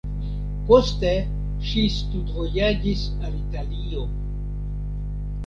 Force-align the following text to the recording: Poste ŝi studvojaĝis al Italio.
Poste 0.69 1.11
ŝi 1.71 1.83
studvojaĝis 1.97 3.05
al 3.29 3.37
Italio. 3.43 4.09